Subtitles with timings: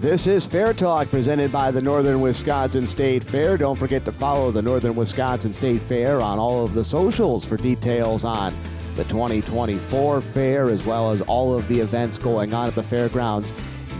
[0.00, 3.58] This is Fair Talk presented by the Northern Wisconsin State Fair.
[3.58, 7.58] Don't forget to follow the Northern Wisconsin State Fair on all of the socials for
[7.58, 8.54] details on
[8.96, 13.52] the 2024 fair as well as all of the events going on at the fairgrounds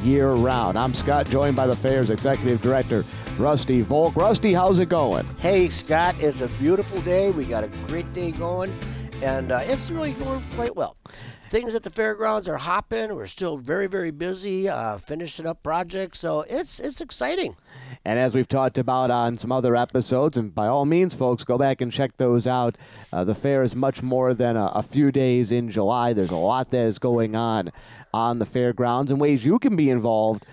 [0.03, 0.79] year round.
[0.79, 3.05] I'm Scott, joined by the fair's executive director,
[3.37, 4.17] Rusty Volk.
[4.17, 5.27] Rusty, how's it going?
[5.37, 7.31] Hey, Scott, it's a beautiful day.
[7.31, 8.75] We got a great day going,
[9.23, 10.97] and uh, it's really going quite well.
[11.51, 13.13] Things at the fairgrounds are hopping.
[13.17, 17.57] We're still very, very busy uh, finishing up projects, so it's it's exciting.
[18.05, 21.59] And as we've talked about on some other episodes, and by all means, folks, go
[21.59, 22.79] back and check those out.
[23.13, 26.13] Uh, the fair is much more than a, a few days in July.
[26.13, 27.73] There's a lot that is going on
[28.15, 30.47] on the fairgrounds and ways you can be involved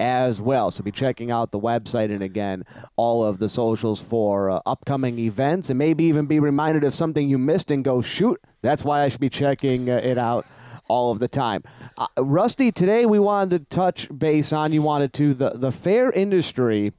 [0.00, 0.70] as well.
[0.70, 2.64] So be checking out the website and again
[2.96, 7.28] all of the socials for uh, upcoming events and maybe even be reminded of something
[7.28, 8.40] you missed and go shoot.
[8.62, 10.46] That's why I should be checking uh, it out
[10.88, 11.62] all of the time.
[11.98, 16.10] Uh, Rusty, today we wanted to touch base on you wanted to the the fair
[16.10, 16.94] industry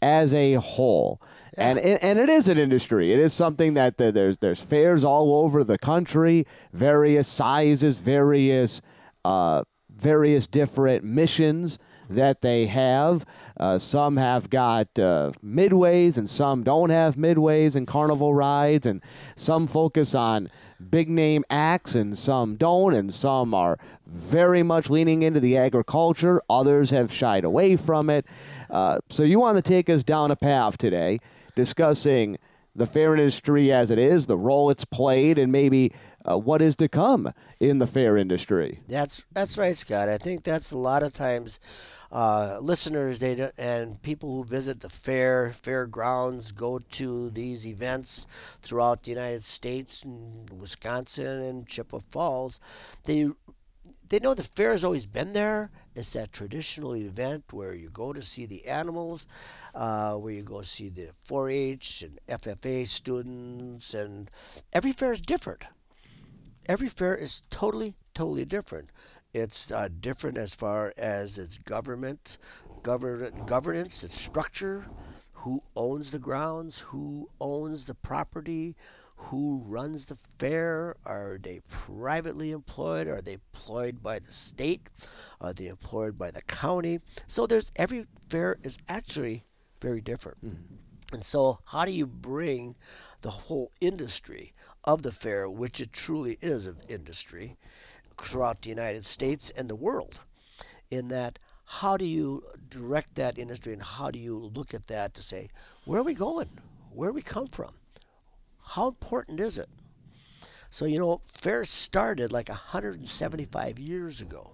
[0.00, 1.20] as a whole.
[1.54, 3.12] And, it, and it is an industry.
[3.12, 8.80] It is something that the, there's there's fairs all over the country, various sizes, various
[9.24, 13.24] uh, various different missions that they have.
[13.58, 19.02] Uh, some have got uh, midways, and some don't have midways and carnival rides, and
[19.36, 20.50] some focus on
[20.90, 26.40] big name acts, and some don't, and some are very much leaning into the agriculture.
[26.48, 28.24] Others have shied away from it.
[28.70, 31.18] Uh, so you want to take us down a path today,
[31.54, 32.38] discussing
[32.76, 35.92] the fair industry as it is, the role it's played, and maybe
[36.28, 38.80] uh, what is to come in the fair industry.
[38.88, 40.08] That's that's right, Scott.
[40.08, 41.58] I think that's a lot of times
[42.12, 48.26] uh, listeners they and people who visit the fair fairgrounds go to these events
[48.62, 52.60] throughout the United States and Wisconsin and Chippewa Falls.
[53.04, 53.28] They
[54.08, 55.70] they know the fair has always been there.
[55.94, 59.26] It's that traditional event where you go to see the animals,
[59.74, 64.30] uh, where you go see the 4-H and FFA students, and
[64.72, 65.64] every fair is different
[66.68, 68.90] every fair is totally, totally different.
[69.32, 72.36] It's uh, different as far as its government,
[72.82, 74.86] govern- governance, its structure,
[75.32, 78.76] who owns the grounds, who owns the property,
[79.16, 80.96] who runs the fair.
[81.04, 83.06] Are they privately employed?
[83.06, 84.88] Are they employed by the state?
[85.40, 87.00] Are they employed by the county?
[87.26, 89.44] So there's every fair is actually
[89.80, 90.44] very different.
[90.44, 90.74] Mm-hmm.
[91.12, 92.76] And so, how do you bring
[93.22, 94.52] the whole industry
[94.84, 97.56] of the fair, which it truly is of industry
[98.20, 100.20] throughout the United States and the world,
[100.90, 105.14] in that how do you direct that industry and how do you look at that
[105.14, 105.50] to say,
[105.84, 106.48] where are we going?
[106.90, 107.72] Where we come from?
[108.62, 109.68] How important is it?
[110.70, 114.50] So, you know, fairs started like 175 years ago.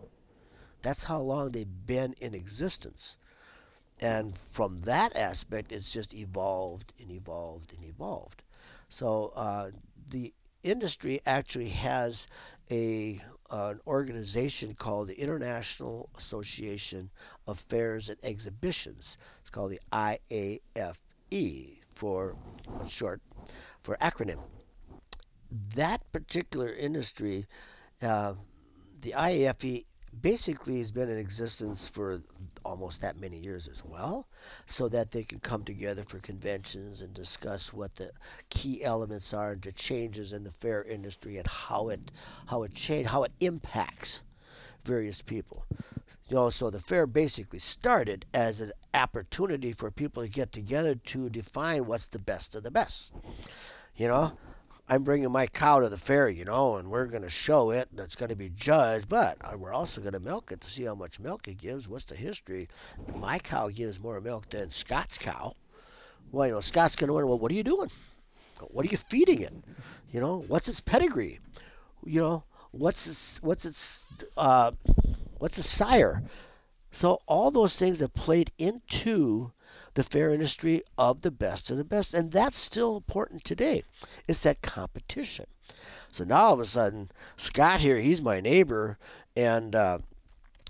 [0.82, 3.18] That's how long they've been in existence.
[4.00, 8.42] And from that aspect, it's just evolved and evolved and evolved.
[8.88, 9.70] So uh,
[10.08, 10.32] the
[10.62, 12.26] industry actually has
[12.70, 13.20] a
[13.50, 17.10] uh, an organization called the International Association
[17.46, 19.18] of Fairs and Exhibitions.
[19.40, 22.36] It's called the IAFE for
[22.88, 23.20] short
[23.82, 24.40] for acronym.
[25.76, 27.46] That particular industry,
[28.02, 28.34] uh,
[29.00, 29.84] the IAFE
[30.20, 32.22] basically has been in existence for
[32.64, 34.26] almost that many years as well,
[34.66, 38.10] so that they can come together for conventions and discuss what the
[38.48, 42.10] key elements are and the changes in the fair industry and how it
[42.46, 44.22] how it change how it impacts
[44.84, 45.64] various people.
[46.28, 50.94] You know, so the fair basically started as an opportunity for people to get together
[50.94, 53.12] to define what's the best of the best.
[53.96, 54.32] You know,
[54.88, 57.88] I'm bringing my cow to the fair, you know, and we're going to show it,
[57.96, 60.94] it's going to be judged, but we're also going to milk it to see how
[60.94, 61.88] much milk it gives.
[61.88, 62.68] What's the history?
[63.14, 65.54] My cow gives more milk than Scott's cow.
[66.32, 67.90] Well, you know, Scott's going to wonder, well, what are you doing?
[68.58, 69.54] What are you feeding it?
[70.12, 71.40] You know, what's its pedigree?
[72.04, 74.04] You know, what's its what's its
[74.36, 74.72] uh,
[75.38, 76.22] what's its sire?
[76.90, 79.52] So all those things have played into
[79.94, 82.14] the fair industry of the best of the best.
[82.14, 83.84] And that's still important today.
[84.28, 85.46] It's that competition.
[86.10, 88.98] So now all of a sudden, Scott here, he's my neighbor,
[89.36, 89.98] and uh,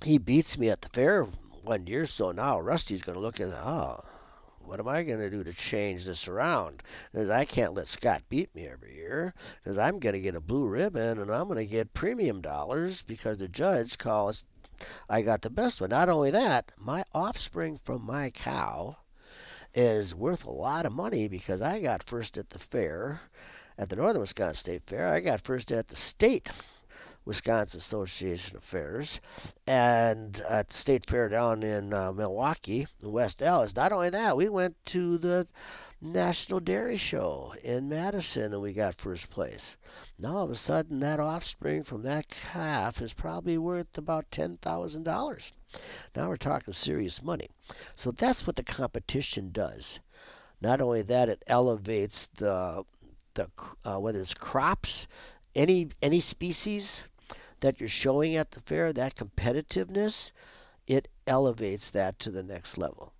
[0.02, 1.24] he beats me at the fair
[1.62, 2.06] one year.
[2.06, 4.02] So now Rusty's going to look at, oh,
[4.60, 6.82] what am I going to do to change this around?
[7.12, 10.40] Because I can't let Scott beat me every year because I'm going to get a
[10.40, 14.46] blue ribbon and I'm going to get premium dollars because the judge calls
[15.08, 15.90] I got the best one.
[15.90, 18.96] Not only that, my offspring from my cow
[19.74, 23.22] is worth a lot of money because I got first at the fair,
[23.76, 25.08] at the Northern Wisconsin State Fair.
[25.08, 26.48] I got first at the state
[27.24, 29.20] Wisconsin Association of Fairs,
[29.66, 33.74] and at the State Fair down in uh, Milwaukee, West Allis.
[33.74, 35.46] Not only that, we went to the
[36.02, 39.78] National Dairy Show in Madison and we got first place.
[40.18, 45.52] Now all of a sudden, that offspring from that calf is probably worth about $10,000.
[46.14, 47.48] Now we're talking serious money.
[47.94, 50.00] So that's what the competition does.
[50.60, 52.84] Not only that, it elevates the
[53.34, 53.48] the
[53.84, 55.06] uh, whether it's crops,
[55.54, 57.08] any any species
[57.60, 60.32] that you're showing at the fair, that competitiveness,
[60.86, 63.12] it elevates that to the next level.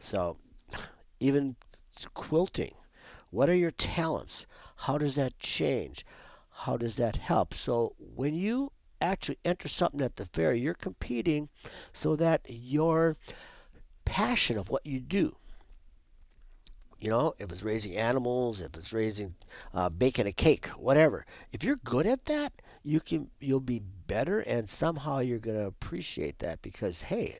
[0.00, 0.36] So
[1.20, 1.56] even
[2.14, 2.74] quilting,
[3.30, 4.46] what are your talents?
[4.76, 6.04] How does that change?
[6.50, 7.54] How does that help?
[7.54, 8.72] So when you
[9.02, 11.48] actually enter something at the fair, you're competing
[11.92, 13.16] so that your
[14.04, 15.36] passion of what you do
[17.02, 19.34] you know, if it's raising animals, if it's raising,
[19.74, 21.26] uh, baking a cake, whatever.
[21.50, 22.52] If you're good at that,
[22.84, 27.38] you can you'll be better, and somehow you're going to appreciate that because hey,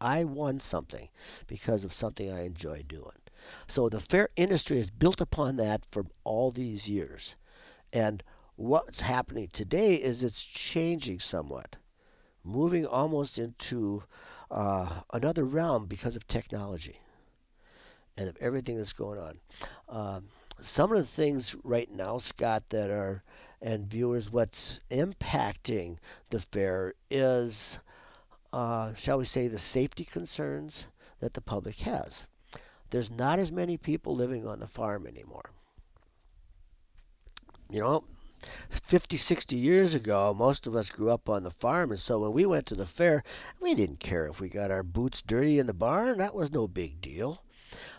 [0.00, 1.08] I won something
[1.46, 3.22] because of something I enjoy doing.
[3.68, 7.36] So the fair industry is built upon that for all these years,
[7.92, 8.24] and
[8.56, 11.76] what's happening today is it's changing somewhat,
[12.42, 14.02] moving almost into
[14.50, 17.00] uh, another realm because of technology
[18.16, 19.38] and of everything that's going on.
[19.88, 20.24] Um,
[20.60, 23.22] some of the things right now, Scott, that are
[23.60, 25.96] and viewers, what's impacting
[26.30, 27.78] the fair is,
[28.52, 30.86] uh, shall we say, the safety concerns
[31.20, 32.26] that the public has.
[32.90, 35.50] There's not as many people living on the farm anymore.
[37.68, 38.04] You know,
[38.70, 42.32] 50, 60 years ago, most of us grew up on the farm, and so when
[42.32, 43.22] we went to the fair,
[43.60, 46.18] we didn't care if we got our boots dirty in the barn.
[46.18, 47.42] That was no big deal.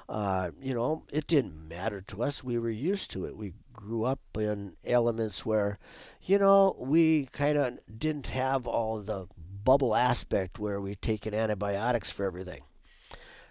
[0.10, 2.44] Uh, you know, it didn't matter to us.
[2.44, 3.36] We were used to it.
[3.36, 5.80] We grew up in elements where,
[6.22, 9.28] you know, we kind of didn't have all the
[9.64, 12.62] bubble aspect where we've taken antibiotics for everything.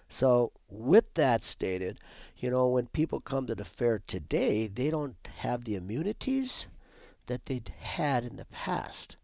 [0.09, 1.99] So, with that stated,
[2.39, 6.69] you know, when people come to the fair today, they don't have the immunities
[7.27, 9.17] that they'd had in the past.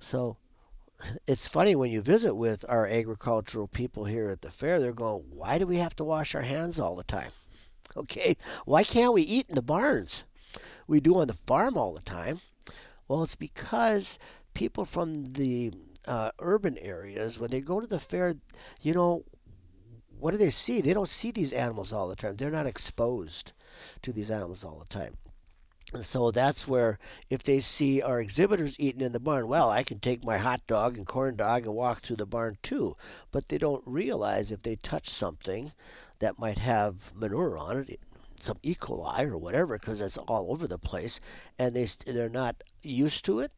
[0.00, 0.36] So,
[1.26, 5.24] it's funny when you visit with our agricultural people here at the fair, they're going,
[5.30, 7.30] Why do we have to wash our hands all the time?
[7.96, 10.24] Okay, why can't we eat in the barns?
[10.86, 12.40] We do on the farm all the time.
[13.08, 14.18] Well, it's because
[14.52, 15.72] people from the
[16.06, 18.34] uh, urban areas, when they go to the fair,
[18.82, 19.24] you know,
[20.18, 20.80] what do they see?
[20.80, 22.34] They don't see these animals all the time.
[22.34, 23.52] They're not exposed
[24.02, 25.16] to these animals all the time.
[25.94, 26.98] And so that's where,
[27.30, 30.66] if they see our exhibitors eating in the barn, well, I can take my hot
[30.66, 32.94] dog and corn dog and walk through the barn too.
[33.30, 35.72] But they don't realize if they touch something
[36.18, 38.00] that might have manure on it,
[38.38, 38.74] some E.
[38.74, 41.20] coli or whatever, because it's all over the place,
[41.58, 43.52] and they they're not used to it,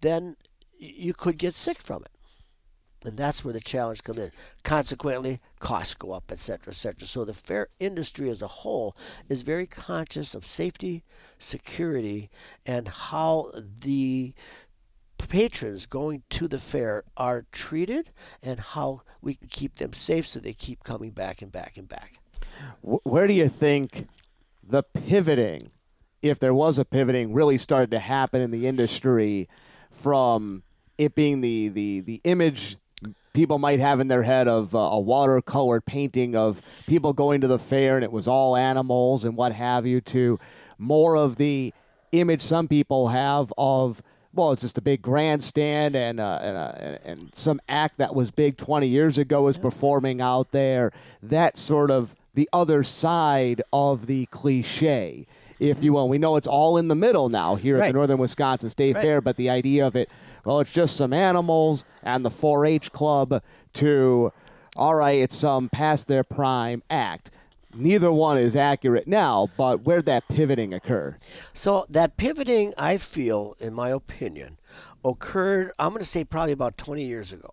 [0.00, 0.36] then
[0.78, 2.13] you could get sick from it.
[3.04, 4.32] And that's where the challenge comes in.
[4.62, 7.06] Consequently, costs go up, et cetera, et cetera.
[7.06, 8.96] So the fair industry as a whole
[9.28, 11.04] is very conscious of safety,
[11.38, 12.30] security,
[12.64, 14.32] and how the
[15.18, 18.10] patrons going to the fair are treated
[18.42, 21.88] and how we can keep them safe so they keep coming back and back and
[21.88, 22.12] back.
[22.82, 24.06] Where do you think
[24.62, 25.70] the pivoting,
[26.22, 29.48] if there was a pivoting, really started to happen in the industry
[29.90, 30.62] from
[30.96, 32.76] it being the, the, the image
[33.34, 37.46] people might have in their head of uh, a watercolor painting of people going to
[37.46, 40.38] the fair and it was all animals and what have you to
[40.78, 41.74] more of the
[42.12, 44.02] image some people have of
[44.34, 48.30] well, it's just a big grandstand and uh, and, uh, and some act that was
[48.30, 50.92] big 20 years ago is performing out there.
[51.22, 55.26] That sort of the other side of the cliche,
[55.60, 56.08] if you will.
[56.08, 57.84] We know it's all in the middle now here right.
[57.84, 59.02] at the Northern Wisconsin State right.
[59.02, 60.10] Fair, but the idea of it
[60.44, 63.42] well, it's just some animals and the 4 H club
[63.74, 64.32] to,
[64.76, 67.30] all right, it's some past their prime act.
[67.76, 71.16] Neither one is accurate now, but where'd that pivoting occur?
[71.52, 74.58] So, that pivoting, I feel, in my opinion,
[75.04, 77.50] occurred, I'm going to say probably about 20 years ago.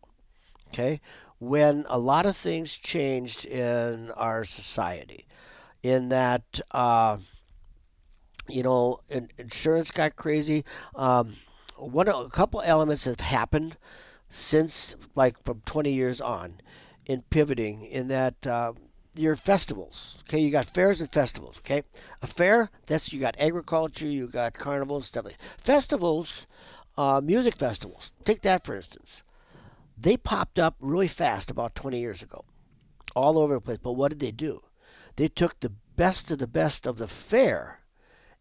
[0.67, 1.01] Okay?
[1.39, 5.25] When a lot of things changed in our society,
[5.81, 7.17] in that, uh,
[8.47, 8.99] you know,
[9.37, 10.63] insurance got crazy.
[10.95, 11.35] Um,
[11.81, 13.77] one a couple elements have happened
[14.29, 16.61] since like from 20 years on
[17.05, 18.73] in pivoting in that uh,
[19.15, 20.39] your festivals okay?
[20.39, 21.83] You got fairs and festivals okay?
[22.21, 26.47] A fair that's you got agriculture you got carnivals stuff like festivals
[26.97, 29.23] uh, music festivals take that for instance.
[29.97, 32.43] They popped up really fast about 20 years ago
[33.15, 33.79] all over the place.
[33.81, 34.61] But what did they do?
[35.15, 37.81] They took the best of the best of the fair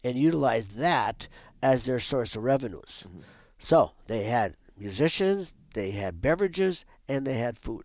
[0.03, 1.29] and utilized that
[1.62, 3.05] as their source of revenues.
[3.09, 3.21] Mm-hmm.
[3.59, 7.85] So they had musicians, they had beverages, and they had food.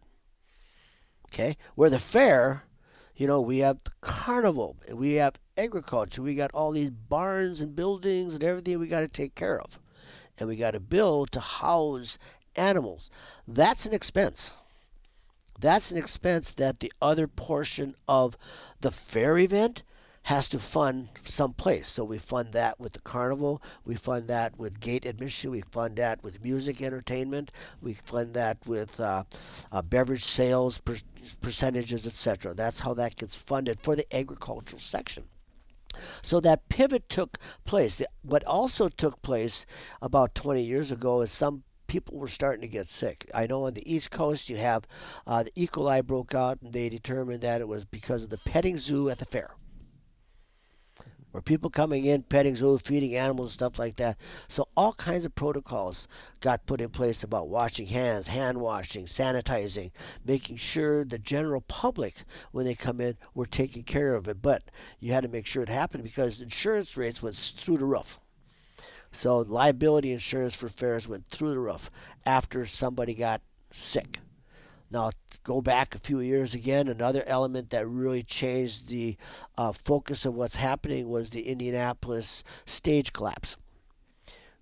[1.27, 2.63] Okay, where the fair,
[3.15, 7.75] you know, we have the carnival, we have agriculture, we got all these barns and
[7.75, 9.79] buildings and everything we got to take care of,
[10.39, 12.17] and we got to build to house
[12.55, 13.09] animals.
[13.47, 14.55] That's an expense.
[15.59, 18.37] That's an expense that the other portion of
[18.81, 19.83] the fair event
[20.25, 21.87] has to fund someplace.
[21.87, 25.97] So we fund that with the carnival, we fund that with gate admission, we fund
[25.97, 29.25] that with music entertainment, we fund that with uh,
[29.71, 30.97] uh, beverage sales per-
[31.41, 32.55] percentages, etc.
[32.55, 35.25] That's how that gets funded for the agricultural section.
[36.23, 38.01] So that pivot took place.
[38.23, 39.67] What also took place
[40.01, 43.29] about 20 years ago is some people were starting to get sick.
[43.31, 44.87] I know on the East Coast you have
[45.27, 45.67] uh, the E.
[45.67, 49.19] coli broke out, and they determined that it was because of the petting zoo at
[49.19, 49.51] the fair
[51.35, 54.17] where people coming in, petting zoo, feeding animals, stuff like that.
[54.47, 56.07] So all kinds of protocols
[56.39, 59.91] got put in place about washing hands, hand washing, sanitizing,
[60.25, 62.13] making sure the general public,
[62.53, 64.41] when they come in, were taking care of it.
[64.41, 64.63] But
[65.01, 68.17] you had to make sure it happened because insurance rates went through the roof.
[69.11, 71.91] So liability insurance for fairs went through the roof
[72.25, 74.19] after somebody got sick.
[74.95, 75.11] Now,
[75.43, 79.17] go back a few years again, another element that really changed the
[79.57, 83.57] uh, focus of what's happening was the Indianapolis stage collapse.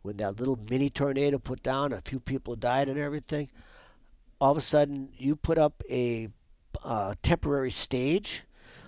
[0.02, 3.52] When that little mini tornado put down, a few people died and everything.
[4.42, 6.30] All of a sudden, you put up a
[6.84, 8.42] uh, temporary stage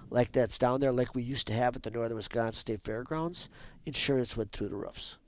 [0.10, 3.50] like that's down there, like we used to have at the Northern Wisconsin State Fairgrounds.
[3.86, 5.20] Insurance went through the roofs.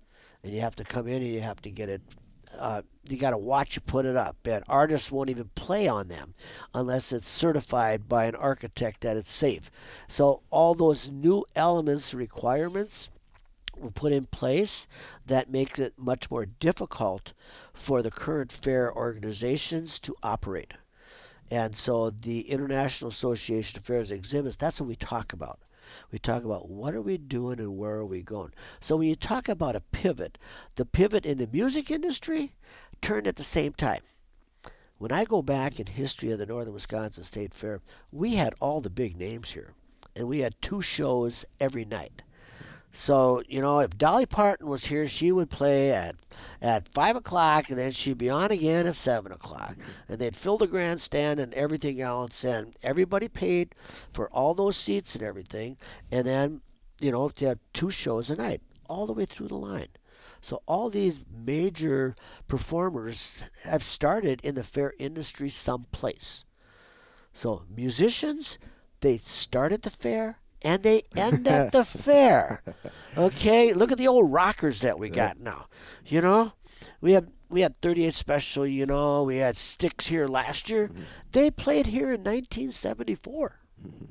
[0.43, 2.01] And you have to come in and you have to get it
[2.57, 4.35] uh, you got to watch you put it up.
[4.45, 6.33] And artists won't even play on them
[6.73, 9.71] unless it's certified by an architect that it's safe.
[10.07, 13.09] So all those new elements, requirements
[13.77, 14.87] were put in place
[15.25, 17.33] that makes it much more difficult
[17.73, 20.73] for the current fair organizations to operate.
[21.49, 25.59] And so the International Association of Fairs and Exhibits, that's what we talk about.
[26.11, 28.53] We talk about what are we doing and where are we going.
[28.79, 30.37] So when you talk about a pivot,
[30.75, 32.53] the pivot in the music industry
[33.01, 34.01] turned at the same time.
[34.97, 38.81] When I go back in history of the Northern Wisconsin State Fair, we had all
[38.81, 39.73] the big names here,
[40.15, 42.23] and we had two shows every night.
[42.91, 46.15] So you know, if Dolly Parton was here, she would play at
[46.61, 49.75] at five o'clock, and then she'd be on again at seven o'clock,
[50.07, 53.75] and they'd fill the grandstand and everything else, and everybody paid
[54.13, 55.77] for all those seats and everything,
[56.11, 56.61] and then
[56.99, 59.89] you know, they had two shows a night, all the way through the line.
[60.41, 62.15] So all these major
[62.47, 66.45] performers have started in the fair industry someplace.
[67.33, 68.57] So musicians,
[69.01, 72.61] they start at the fair and they end at the fair.
[73.17, 75.67] Okay, look at the old rockers that we got now.
[76.05, 76.53] You know,
[77.01, 78.67] we had we had 38 special.
[78.67, 80.87] You know, we had Styx here last year.
[80.87, 81.01] Mm-hmm.
[81.31, 83.59] They played here in 1974.
[83.85, 84.05] Mm-hmm.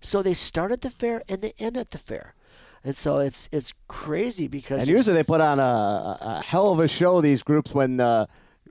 [0.00, 2.34] So they start at the fair and they end at the fair.
[2.84, 6.80] And so it's it's crazy because and usually they put on a, a hell of
[6.80, 7.22] a show.
[7.22, 8.26] These groups when uh,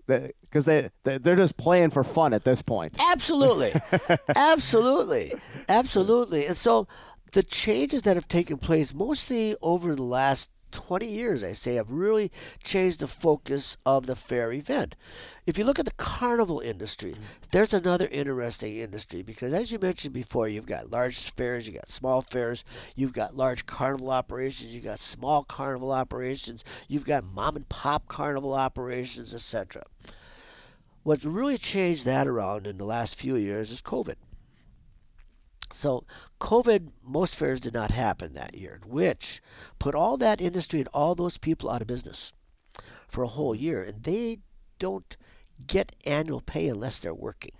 [0.07, 2.95] because they, they they're just playing for fun at this point.
[2.99, 3.73] Absolutely,
[4.35, 5.33] absolutely,
[5.69, 6.45] absolutely.
[6.45, 6.87] And so
[7.31, 11.91] the changes that have taken place mostly over the last 20 years, I say, have
[11.91, 12.31] really
[12.63, 14.95] changed the focus of the fair event.
[15.45, 17.23] If you look at the carnival industry, mm-hmm.
[17.51, 21.89] there's another interesting industry because, as you mentioned before, you've got large fairs, you've got
[21.89, 22.63] small fairs,
[22.95, 28.07] you've got large carnival operations, you've got small carnival operations, you've got mom and pop
[28.07, 29.83] carnival operations, etc.
[31.03, 34.15] What's really changed that around in the last few years is COVID.
[35.73, 36.05] So,
[36.39, 39.41] COVID, most fairs did not happen that year, which
[39.79, 42.31] put all that industry and all those people out of business
[43.07, 43.81] for a whole year.
[43.81, 44.39] And they
[44.77, 45.17] don't
[45.65, 47.53] get annual pay unless they're working.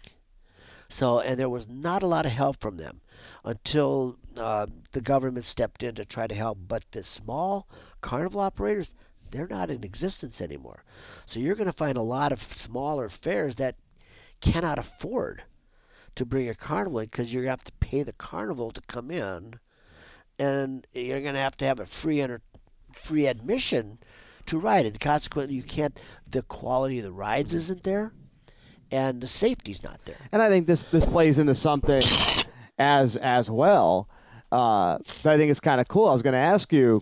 [0.89, 3.01] So, and there was not a lot of help from them
[3.43, 6.59] until uh, the government stepped in to try to help.
[6.67, 7.67] But the small
[8.01, 8.93] carnival operators,
[9.31, 10.83] they're not in existence anymore.
[11.25, 13.75] So, you're going to find a lot of smaller fairs that
[14.39, 15.43] cannot afford
[16.15, 19.59] to bring a carnival in because you have to pay the carnival to come in,
[20.39, 22.41] and you're going to have to have a free enter,
[22.95, 23.99] free admission
[24.45, 25.99] to ride, and consequently, you can't.
[26.29, 28.13] The quality of the rides isn't there,
[28.91, 30.17] and the safety's not there.
[30.31, 32.03] And I think this this plays into something
[32.77, 34.09] as as well.
[34.51, 36.07] Uh, that I think is kind of cool.
[36.07, 37.01] I was going to ask you,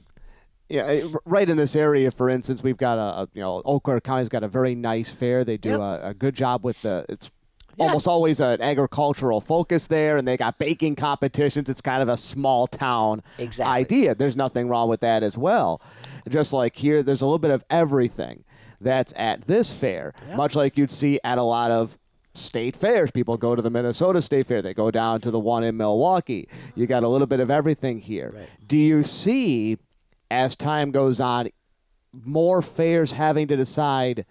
[0.70, 4.00] yeah, right in this area, for instance, we've got a, a you know Eau Claire
[4.00, 5.44] County's got a very nice fair.
[5.44, 5.80] They do yep.
[5.80, 7.30] a, a, good job with the it's
[7.77, 7.85] yeah.
[7.85, 11.69] almost always an agricultural focus there, and they got baking competitions.
[11.69, 13.71] It's kind of a small town exactly.
[13.81, 14.15] idea.
[14.15, 15.81] There's nothing wrong with that as well.
[16.29, 18.43] Just like here, there's a little bit of everything.
[18.83, 20.35] that's at this fair, Yeah.
[20.37, 21.99] much like you'd see at a lot of
[22.33, 23.11] state fairs.
[23.11, 26.47] People go to the Minnesota State Fair, they go down to the one in Milwaukee.
[26.73, 28.31] You got a little bit of everything here.
[28.33, 28.49] Right.
[28.65, 29.77] Do you see,
[30.31, 31.49] as time goes on,
[32.25, 34.25] more fairs having to decide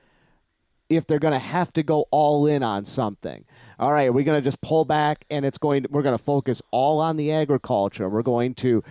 [0.90, 3.44] if they're going to have to go all in on something.
[3.78, 6.22] All right, we're going to just pull back and it's going to, we're going to
[6.22, 8.08] focus all on the agriculture.
[8.08, 8.84] We're going to,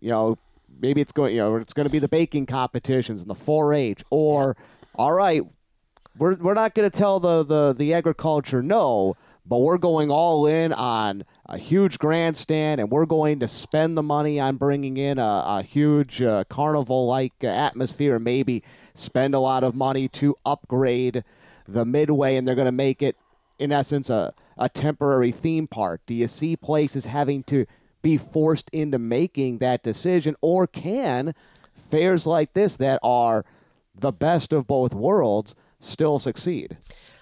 [0.00, 0.36] you know,
[0.78, 4.02] maybe it's going, you know, it's going to be the baking competitions and the 4-H
[4.10, 4.56] or
[4.96, 5.42] all right,
[6.18, 10.46] we're we're not going to tell the, the the agriculture no, but we're going all
[10.46, 15.18] in on a huge grandstand, and we're going to spend the money on bringing in
[15.18, 18.62] a, a huge uh, carnival-like uh, atmosphere, and maybe
[18.94, 21.22] spend a lot of money to upgrade
[21.68, 23.16] the midway, and they're going to make it,
[23.58, 26.00] in essence, a a temporary theme park.
[26.06, 27.66] Do you see places having to
[28.02, 31.34] be forced into making that decision, or can
[31.90, 33.44] fairs like this that are
[33.94, 36.78] the best of both worlds still succeed?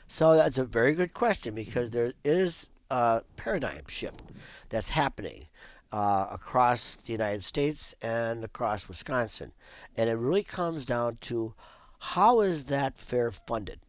[0.07, 4.23] So that's a very good question because there is a paradigm shift
[4.69, 5.47] that's happening
[5.93, 9.53] uh, across the United States and across Wisconsin.
[9.97, 11.55] And it really comes down to
[11.99, 13.81] how is that fair funded?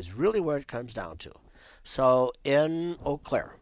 [0.00, 1.32] Is really where it comes down to.
[1.84, 3.56] So in Eau Claire,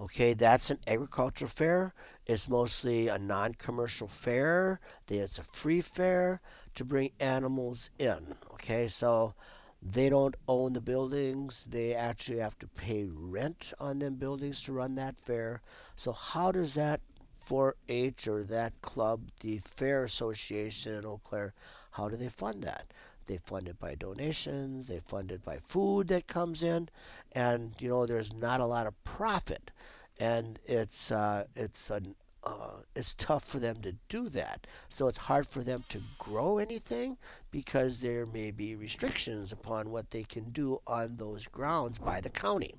[0.00, 1.92] okay, that's an agricultural fair.
[2.26, 4.80] It's mostly a non commercial fair.
[5.10, 6.40] It's a free fair
[6.76, 8.36] to bring animals in.
[8.54, 9.34] Okay, so
[9.82, 11.66] they don't own the buildings.
[11.70, 15.60] They actually have to pay rent on them buildings to run that fair.
[15.94, 17.02] So how does that
[17.46, 21.52] 4-H or that club, the Fair Association in Eau Claire,
[21.90, 22.86] how do they fund that?
[23.26, 24.88] They fund it by donations.
[24.88, 26.88] They fund it by food that comes in,
[27.32, 29.70] and you know there's not a lot of profit,
[30.18, 32.14] and it's uh, it's an
[32.44, 34.66] uh, it's tough for them to do that.
[34.88, 37.16] So it's hard for them to grow anything
[37.50, 42.30] because there may be restrictions upon what they can do on those grounds by the
[42.30, 42.74] county.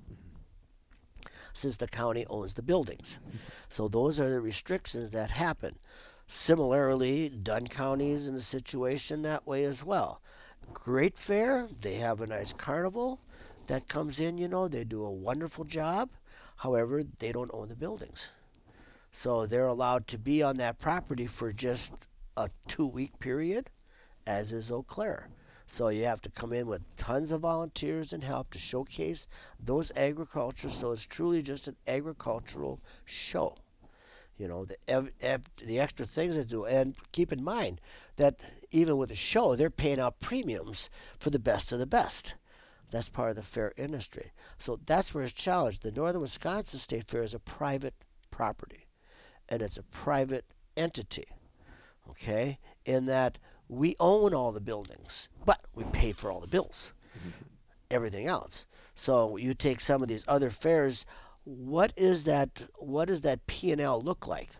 [1.53, 3.19] Since the county owns the buildings.
[3.69, 5.77] So those are the restrictions that happen.
[6.35, 10.19] Similarly, Dunn County is in a situation that way as well.
[10.73, 13.21] Great fair, they have a nice carnival
[13.67, 16.09] that comes in, you know, they do a wonderful job.
[16.55, 18.29] However, they don't own the buildings.
[19.11, 21.93] So they're allowed to be on that property for just
[22.35, 23.69] a two week period,
[24.25, 25.29] as is Eau Claire.
[25.67, 29.27] So you have to come in with tons of volunteers and help to showcase
[29.59, 30.69] those agriculture.
[30.69, 33.55] So it's truly just an agricultural show.
[34.43, 36.65] You know, the, ev- ev- the extra things they do.
[36.65, 37.79] And keep in mind
[38.17, 42.35] that even with a show, they're paying out premiums for the best of the best.
[42.91, 44.33] That's part of the fair industry.
[44.57, 45.81] So that's where it's challenged.
[45.81, 47.93] The Northern Wisconsin State Fair is a private
[48.31, 48.87] property
[49.47, 50.43] and it's a private
[50.75, 51.29] entity.
[52.09, 52.59] Okay?
[52.83, 57.29] In that we own all the buildings, but we pay for all the bills, mm-hmm.
[57.89, 58.67] everything else.
[58.93, 61.05] So you take some of these other fairs,
[61.45, 64.51] what is that what does that P&L look like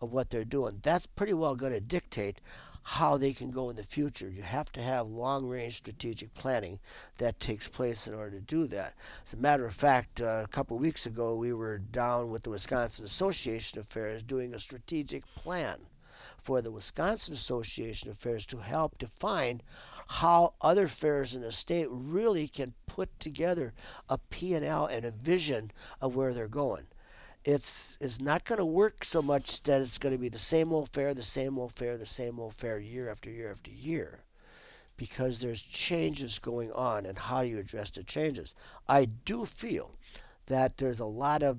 [0.00, 0.80] of what they're doing?
[0.82, 2.40] That's pretty well going to dictate
[2.84, 4.28] how they can go in the future.
[4.28, 6.78] You have to have long range strategic planning
[7.16, 8.94] that takes place in order to do that.
[9.26, 12.42] As a matter of fact, uh, a couple of weeks ago, we were down with
[12.42, 15.78] the Wisconsin Association of Fairs doing a strategic plan
[16.36, 19.62] for the Wisconsin Association of Fairs to help define
[20.06, 23.72] how other fairs in the state really can put together
[24.08, 26.86] a P&L and a vision of where they're going
[27.44, 30.72] it's it's not going to work so much that it's going to be the same
[30.72, 34.20] old fair, the same old fair, the same old fair year after year after year,
[34.96, 38.54] because there's changes going on, and how do you address the changes?
[38.88, 39.90] I do feel
[40.46, 41.58] that there's a lot of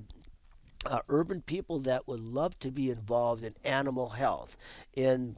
[0.85, 4.57] uh, urban people that would love to be involved in animal health,
[4.95, 5.35] in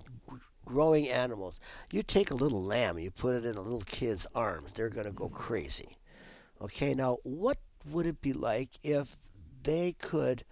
[0.68, 1.60] growing animals.
[1.92, 5.08] You take a little lamb, you put it in a little kid's arms, they're going
[5.08, 5.36] to go mm-hmm.
[5.36, 5.98] crazy.
[6.62, 7.58] Okay, now what
[7.90, 9.16] would it be like if
[9.64, 10.44] they could,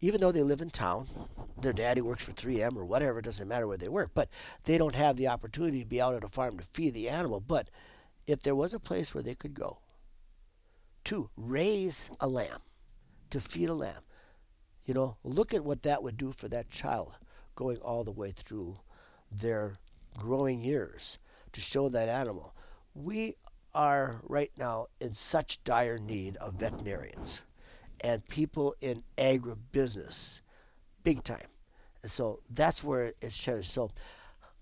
[0.00, 1.08] even though they live in town,
[1.60, 4.28] their daddy works for 3M or whatever, it doesn't matter where they work, but
[4.64, 7.40] they don't have the opportunity to be out at a farm to feed the animal.
[7.40, 7.68] But
[8.26, 9.78] if there was a place where they could go
[11.04, 12.60] to raise a lamb,
[13.30, 14.02] to feed a lamb,
[14.84, 17.14] you know, look at what that would do for that child
[17.56, 18.78] going all the way through
[19.30, 19.76] their
[20.16, 21.18] growing years
[21.52, 22.54] to show that animal.
[22.94, 23.36] We
[23.74, 27.42] are right now in such dire need of veterinarians
[28.00, 30.40] and people in agribusiness,
[31.04, 31.48] big time.
[32.02, 33.70] And so that's where it's changed.
[33.70, 33.90] So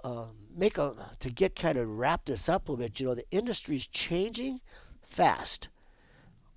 [0.03, 3.01] uh, make a to get kind of wrap this up a little bit.
[3.01, 4.61] You know, the industry's changing
[5.03, 5.69] fast.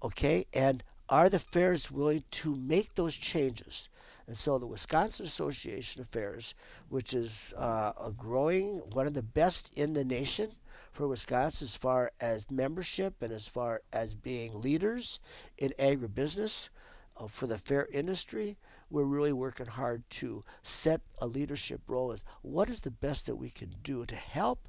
[0.04, 3.89] Okay, and are the fairs willing to make those changes?
[4.28, 6.54] And so the Wisconsin Association of Fairs,
[6.90, 10.52] which is uh, a growing, one of the best in the nation
[10.92, 15.20] for Wisconsin as far as membership and as far as being leaders
[15.58, 16.68] in agribusiness
[17.16, 18.58] uh, for the fair industry.
[18.90, 23.36] We're really working hard to set a leadership role as what is the best that
[23.38, 24.68] we can do to help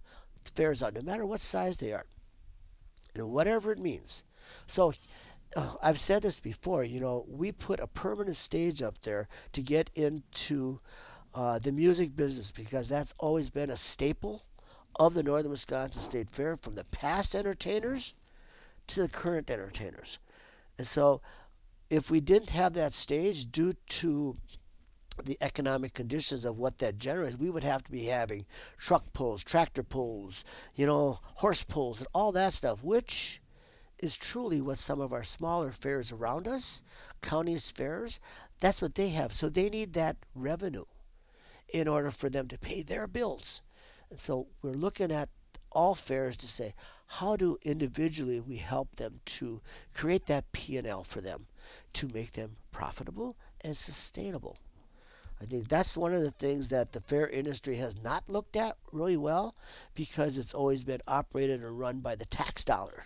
[0.55, 2.07] fairs out, no matter what size they are,
[3.15, 4.23] and whatever it means.
[4.67, 4.95] So
[5.57, 9.63] uh, I've said this before, you know, we put a permanent stage up there to
[9.63, 10.81] get into
[11.35, 14.45] uh, the music business because that's always been a staple
[14.97, 18.15] of the Northern Wisconsin State Fair from the past entertainers
[18.89, 20.19] to the current entertainers.
[20.77, 21.21] And so,
[21.91, 24.37] if we didn't have that stage due to
[25.25, 28.45] the economic conditions of what that generates, we would have to be having
[28.77, 33.41] truck pulls, tractor pulls, you know, horse pulls, and all that stuff, which
[33.99, 36.83] is truly what some of our smaller fairs around us,
[37.23, 38.21] counties fairs,
[38.61, 39.33] that's what they have.
[39.33, 40.85] So they need that revenue
[41.69, 43.63] in order for them to pay their bills.
[44.11, 45.29] And so we're looking at
[45.71, 46.75] all fairs to say
[47.07, 49.61] how do individually we help them to
[49.95, 51.47] create that P&L for them
[51.95, 54.59] to make them profitable and sustainable.
[55.41, 58.77] I think that's one of the things that the fair industry has not looked at
[58.93, 59.55] really well
[59.95, 63.05] because it's always been operated and run by the tax dollar.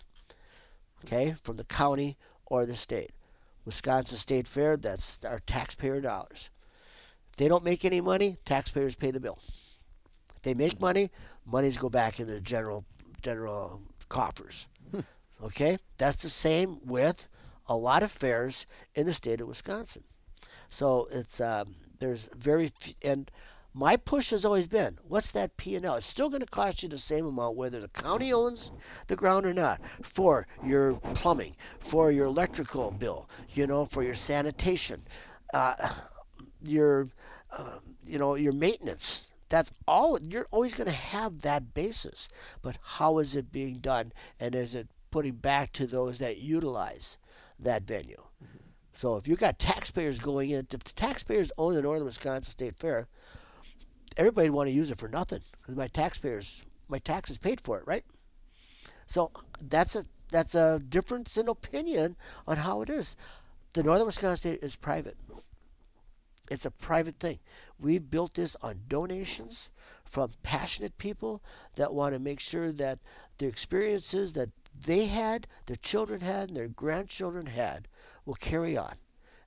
[1.05, 3.11] Okay, from the county or the state.
[3.65, 6.51] Wisconsin State Fair, that's our taxpayer dollars.
[7.31, 9.39] If they don't make any money, taxpayers pay the bill
[10.37, 11.11] If they make money,
[11.47, 12.85] monies go back into the general
[13.23, 14.69] general coffers.
[14.91, 15.01] Hmm.
[15.43, 17.29] Okay, that's the same with
[17.67, 20.05] a lot of fairs in the state of Wisconsin.
[20.71, 23.31] So it's um, there's very f- and
[23.75, 25.95] my push has always been what's that P&L?
[25.97, 28.71] It's still going to cost you the same amount whether the county owns
[29.07, 34.15] the ground or not for your plumbing, for your electrical bill, you know, for your
[34.15, 35.03] sanitation,
[35.55, 35.75] uh,
[36.65, 37.09] your
[37.51, 42.29] uh, you know your maintenance that's all you're always going to have that basis
[42.63, 47.19] but how is it being done and is it putting back to those that utilize
[47.59, 48.59] that venue mm-hmm.
[48.93, 52.77] so if you've got taxpayers going in if the taxpayers own the northern wisconsin state
[52.77, 53.07] fair
[54.17, 57.87] everybody want to use it for nothing because my taxpayers my taxes paid for it
[57.87, 58.05] right
[59.07, 63.17] so that's a that's a difference in opinion on how it is
[63.75, 65.17] the northern wisconsin state is private
[66.53, 67.39] it's a private thing.
[67.81, 69.71] We've built this on donations
[70.05, 71.43] from passionate people
[71.77, 72.99] that want to make sure that
[73.39, 77.89] the experiences that they had, their children had, and their grandchildren had
[78.27, 78.97] will carry on.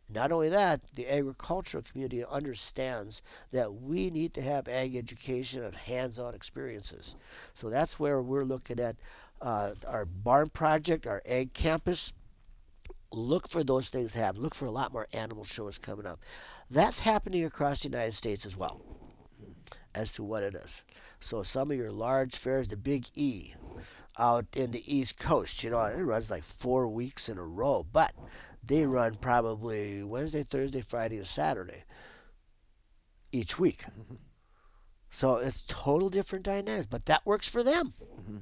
[0.08, 5.76] Not only that, the agricultural community understands that we need to have ag education and
[5.76, 7.16] hands on experiences.
[7.54, 8.98] So that's where we're looking at
[9.42, 12.14] uh, our barn project, our ag campus
[13.12, 14.42] look for those things to happen.
[14.42, 16.20] Look for a lot more animal shows coming up.
[16.70, 18.82] That's happening across the United States as well,
[19.94, 20.84] as to what it is.
[21.20, 23.54] So some of your large fairs, the Big E,
[24.18, 27.86] out in the East Coast, you know, it runs like four weeks in a row,
[27.92, 28.14] but
[28.68, 31.84] they run probably Wednesday, Thursday, Friday, and Saturday
[33.32, 33.84] each week.
[33.84, 34.16] Mm-hmm.
[35.10, 37.94] So it's total different dynamics, but that works for them.
[38.04, 38.38] Mm-hmm.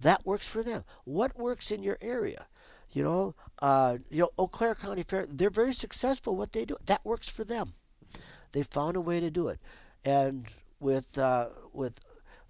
[0.00, 0.84] That works for them.
[1.04, 2.46] What works in your area?
[2.92, 6.76] You know, uh, you know, Eau Claire County Fair, they're very successful what they do.
[6.84, 7.74] That works for them.
[8.52, 9.58] They found a way to do it.
[10.04, 10.46] And
[10.80, 12.00] with uh, with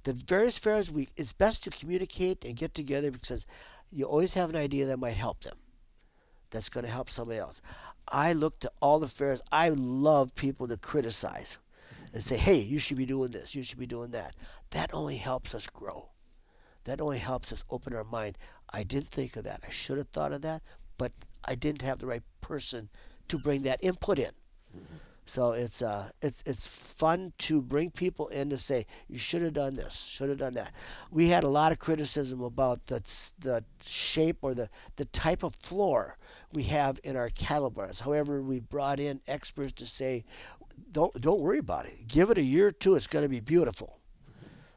[0.04, 3.46] the various fairs, we it's best to communicate and get together because
[3.90, 5.56] you always have an idea that might help them.
[6.56, 7.60] That's going to help somebody else.
[8.08, 9.42] I look to all the fairs.
[9.52, 11.58] I love people to criticize
[12.14, 13.54] and say, "Hey, you should be doing this.
[13.54, 14.34] You should be doing that."
[14.70, 16.08] That only helps us grow.
[16.84, 18.38] That only helps us open our mind.
[18.72, 19.60] I didn't think of that.
[19.66, 20.62] I should have thought of that,
[20.96, 21.12] but
[21.44, 22.88] I didn't have the right person
[23.28, 24.32] to bring that input in.
[25.26, 29.54] So it's uh, it's it's fun to bring people in to say you should have
[29.54, 30.72] done this, should have done that.
[31.10, 33.02] We had a lot of criticism about the
[33.40, 36.16] the shape or the the type of floor
[36.52, 38.00] we have in our cattle barns.
[38.00, 40.24] However, we brought in experts to say,
[40.90, 42.06] don't don't worry about it.
[42.06, 43.98] Give it a year or two, it's going to be beautiful.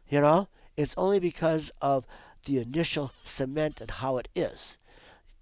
[0.08, 2.06] You know, it's only because of
[2.46, 4.78] the initial cement and how it is.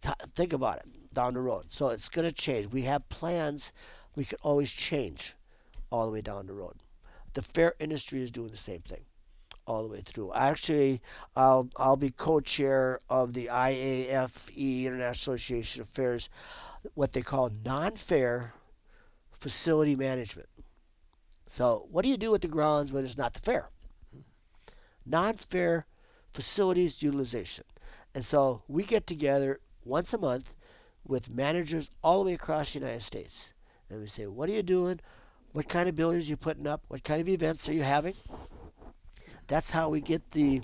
[0.02, 1.66] T- think about it down the road.
[1.70, 2.68] So it's going to change.
[2.68, 3.72] We have plans.
[4.16, 5.36] We can always change
[5.92, 6.78] all the way down the road.
[7.34, 9.06] The fair industry is doing the same thing
[9.68, 10.34] all the way through.
[10.34, 11.02] Actually,
[11.36, 16.30] I'll I'll be co-chair of the IAFE International Association of Fairs,
[16.94, 18.54] what they call non-fair
[19.32, 20.50] facility management.
[21.48, 23.70] So, what do you do with the grounds when it's not the fair?
[25.06, 25.86] Non-fair
[26.32, 27.66] facilities utilization.
[28.14, 30.56] And so we get together once a month
[31.06, 33.54] with managers all the way across the United States.
[33.90, 35.00] And we say, What are you doing?
[35.54, 36.84] What kind of buildings are you putting up?
[36.88, 38.14] What kind of events are you having?
[39.48, 40.62] That's how we get the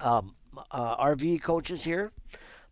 [0.00, 0.34] um,
[0.70, 2.12] uh, RV coaches here,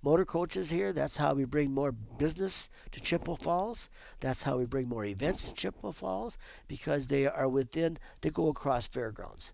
[0.03, 0.93] motor coaches here.
[0.93, 3.89] That's how we bring more business to Chippewa Falls.
[4.21, 8.49] That's how we bring more events to Chippewa Falls because they are within, they go
[8.49, 9.53] across fairgrounds,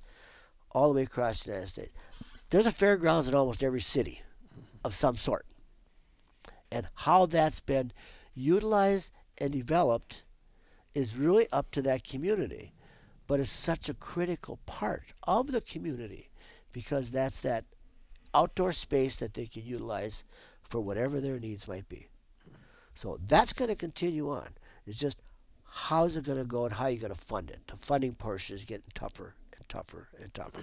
[0.72, 1.92] all the way across the United States.
[2.50, 4.22] There's a fairgrounds in almost every city
[4.84, 5.46] of some sort.
[6.72, 7.92] And how that's been
[8.34, 10.22] utilized and developed
[10.94, 12.72] is really up to that community.
[13.30, 16.30] But it's such a critical part of the community
[16.72, 17.64] because that's that
[18.34, 20.24] outdoor space that they can utilize
[20.64, 22.08] for whatever their needs might be.
[22.96, 24.48] So that's going to continue on.
[24.84, 25.22] It's just
[25.62, 27.60] how's it going to go and how are you going to fund it.
[27.68, 30.62] The funding portion is getting tougher and tougher and tougher.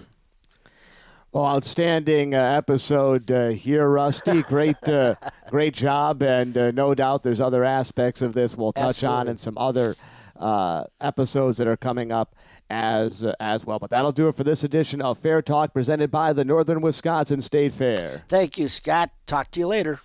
[1.32, 4.42] Well, outstanding uh, episode uh, here, Rusty.
[4.46, 5.14] Great, uh,
[5.48, 9.20] great job, and uh, no doubt there's other aspects of this we'll touch Absolutely.
[9.20, 9.96] on in some other
[10.36, 12.34] uh, episodes that are coming up
[12.70, 13.78] as uh, as well.
[13.78, 17.40] But that'll do it for this edition of Fair Talk, presented by the Northern Wisconsin
[17.40, 18.24] State Fair.
[18.28, 19.10] Thank you, Scott.
[19.26, 20.00] Talk to you later.